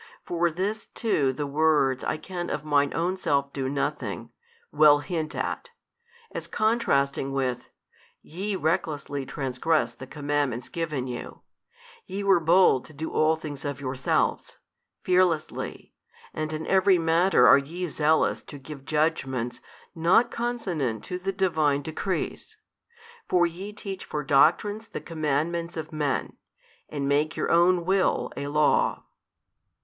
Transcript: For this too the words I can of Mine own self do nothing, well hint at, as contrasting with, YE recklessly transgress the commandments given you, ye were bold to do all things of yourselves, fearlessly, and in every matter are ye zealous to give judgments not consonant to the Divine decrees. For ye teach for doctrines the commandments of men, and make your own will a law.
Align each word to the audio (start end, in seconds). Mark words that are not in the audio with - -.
For 0.23 0.49
this 0.49 0.87
too 0.87 1.31
the 1.31 1.45
words 1.45 2.03
I 2.03 2.17
can 2.17 2.49
of 2.49 2.65
Mine 2.65 2.91
own 2.95 3.17
self 3.17 3.53
do 3.53 3.69
nothing, 3.69 4.31
well 4.71 4.97
hint 4.97 5.35
at, 5.35 5.69
as 6.31 6.47
contrasting 6.47 7.31
with, 7.33 7.69
YE 8.23 8.55
recklessly 8.55 9.27
transgress 9.27 9.91
the 9.93 10.07
commandments 10.07 10.69
given 10.69 11.05
you, 11.05 11.43
ye 12.07 12.23
were 12.23 12.39
bold 12.39 12.83
to 12.85 12.93
do 12.95 13.11
all 13.11 13.35
things 13.35 13.63
of 13.63 13.79
yourselves, 13.79 14.57
fearlessly, 15.03 15.93
and 16.33 16.51
in 16.51 16.65
every 16.65 16.97
matter 16.97 17.47
are 17.47 17.59
ye 17.59 17.87
zealous 17.87 18.41
to 18.41 18.57
give 18.57 18.85
judgments 18.85 19.61
not 19.93 20.31
consonant 20.31 21.03
to 21.03 21.19
the 21.19 21.31
Divine 21.31 21.83
decrees. 21.83 22.57
For 23.29 23.45
ye 23.45 23.71
teach 23.71 24.05
for 24.05 24.23
doctrines 24.23 24.87
the 24.87 24.99
commandments 24.99 25.77
of 25.77 25.93
men, 25.93 26.37
and 26.89 27.07
make 27.07 27.35
your 27.35 27.51
own 27.51 27.85
will 27.85 28.31
a 28.35 28.47
law. 28.47 29.03